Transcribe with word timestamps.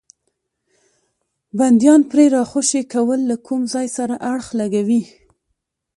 بندیان 1.57 2.01
پرې 2.11 2.25
راخوشي 2.35 2.81
کول 2.93 3.19
له 3.29 3.35
کوم 3.47 3.61
ځای 3.73 3.87
سره 3.97 4.15
اړخ 4.31 4.47
لګوي. 4.59 5.01